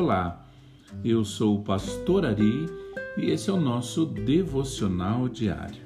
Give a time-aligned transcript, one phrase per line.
[0.00, 0.46] Olá,
[1.04, 2.66] eu sou o Pastor Ari
[3.16, 5.82] e esse é o nosso devocional diário.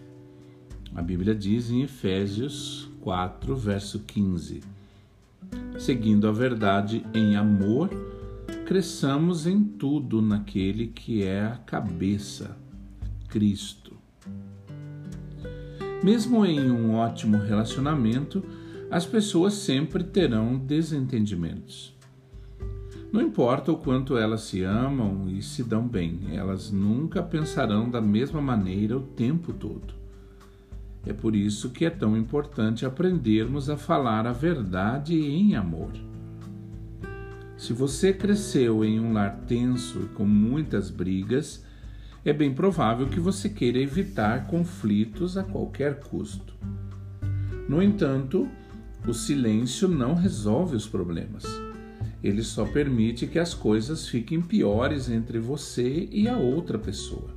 [0.95, 4.61] A Bíblia diz em Efésios 4, verso 15:
[5.79, 7.89] Seguindo a verdade em amor,
[8.67, 12.55] cresçamos em tudo naquele que é a cabeça,
[13.31, 13.97] Cristo.
[16.05, 18.45] Mesmo em um ótimo relacionamento,
[18.91, 21.92] as pessoas sempre terão desentendimentos.
[23.13, 28.01] Não importa o quanto elas se amam e se dão bem, elas nunca pensarão da
[28.01, 29.93] mesma maneira o tempo todo.
[31.05, 35.91] É por isso que é tão importante aprendermos a falar a verdade em amor.
[37.59, 41.63] Se você cresceu em um lar tenso e com muitas brigas,
[42.25, 46.55] é bem provável que você queira evitar conflitos a qualquer custo.
[47.69, 48.49] No entanto,
[49.07, 51.45] o silêncio não resolve os problemas.
[52.23, 57.31] Ele só permite que as coisas fiquem piores entre você e a outra pessoa,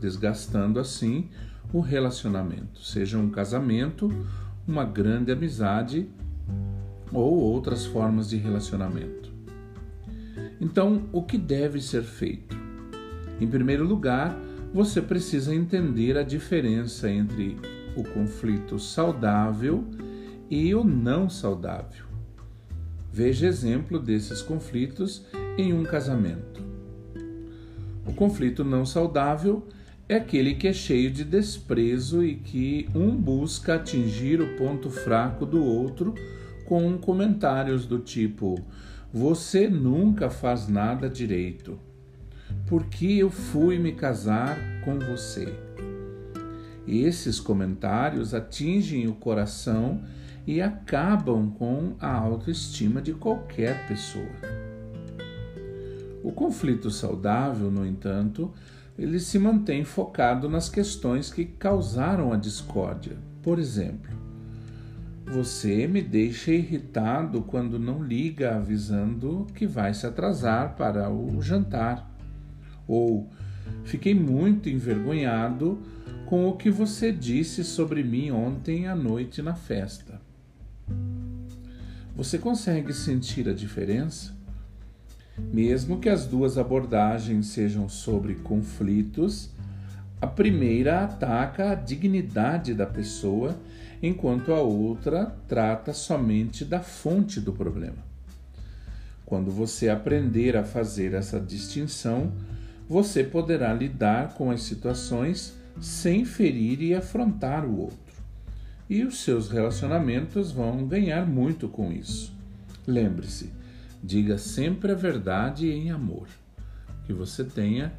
[0.00, 1.28] desgastando assim
[1.72, 4.10] o relacionamento, seja um casamento,
[4.66, 6.08] uma grande amizade
[7.12, 9.30] ou outras formas de relacionamento.
[10.60, 12.56] Então, o que deve ser feito?
[13.40, 14.36] Em primeiro lugar,
[14.72, 17.56] você precisa entender a diferença entre
[17.96, 19.84] o conflito saudável
[20.50, 22.07] e o não saudável.
[23.12, 25.24] Veja exemplo desses conflitos
[25.56, 26.62] em um casamento.
[28.06, 29.66] O conflito não saudável
[30.08, 35.44] é aquele que é cheio de desprezo e que um busca atingir o ponto fraco
[35.44, 36.14] do outro
[36.64, 38.58] com comentários do tipo:
[39.12, 41.78] Você nunca faz nada direito.
[42.66, 45.52] Por que eu fui me casar com você?
[46.86, 50.02] Esses comentários atingem o coração
[50.48, 54.24] e acabam com a autoestima de qualquer pessoa.
[56.24, 58.50] O conflito saudável, no entanto,
[58.98, 63.18] ele se mantém focado nas questões que causaram a discórdia.
[63.42, 64.10] Por exemplo,
[65.26, 72.10] você me deixa irritado quando não liga avisando que vai se atrasar para o jantar.
[72.86, 73.28] Ou
[73.84, 75.78] fiquei muito envergonhado
[76.24, 80.17] com o que você disse sobre mim ontem à noite na festa.
[82.18, 84.34] Você consegue sentir a diferença?
[85.38, 89.50] Mesmo que as duas abordagens sejam sobre conflitos,
[90.20, 93.56] a primeira ataca a dignidade da pessoa,
[94.02, 98.04] enquanto a outra trata somente da fonte do problema.
[99.24, 102.32] Quando você aprender a fazer essa distinção,
[102.88, 108.07] você poderá lidar com as situações sem ferir e afrontar o outro
[108.88, 112.32] e os seus relacionamentos vão ganhar muito com isso.
[112.86, 113.52] Lembre-se,
[114.02, 116.28] diga sempre a verdade em amor.
[117.04, 117.92] Que você tenha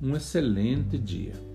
[0.00, 1.51] um excelente dia.